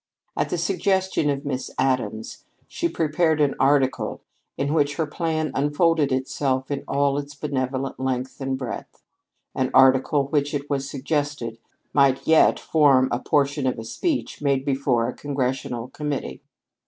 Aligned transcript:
At 0.35 0.49
the 0.49 0.57
suggestion 0.57 1.29
of 1.29 1.45
Miss 1.45 1.69
Addams, 1.77 2.45
she 2.67 2.89
prepared 2.89 3.39
an 3.39 3.53
article 3.59 4.23
in 4.57 4.73
which 4.73 4.95
her 4.95 5.05
plan 5.05 5.51
unfolded 5.53 6.11
itself 6.11 6.71
in 6.71 6.83
all 6.87 7.19
its 7.19 7.35
benevolent 7.35 7.99
length 7.99 8.41
and 8.41 8.57
breadth 8.57 9.03
an 9.53 9.69
article 9.75 10.25
which 10.29 10.55
it 10.55 10.67
was 10.71 10.89
suggested 10.89 11.59
might 11.93 12.25
yet 12.25 12.59
form 12.59 13.09
a 13.11 13.19
portion 13.19 13.67
of 13.67 13.77
a 13.77 13.83
speech 13.85 14.41
made 14.41 14.65
before 14.65 15.07
a 15.07 15.13
congressional 15.13 15.89
committee. 15.89 16.41